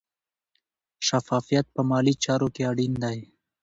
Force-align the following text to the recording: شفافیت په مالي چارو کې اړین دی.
شفافیت 1.07 1.65
په 1.75 1.81
مالي 1.89 2.13
چارو 2.23 2.47
کې 2.55 2.61
اړین 2.71 2.93
دی. 3.03 3.19